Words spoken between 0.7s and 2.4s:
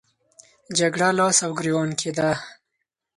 جګړه لاس او ګریوان کېده.